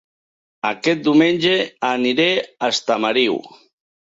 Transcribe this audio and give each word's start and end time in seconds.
Aquest 0.69 1.03
diumenge 1.09 1.53
aniré 1.91 2.27
a 2.47 2.71
Estamariu 2.77 3.37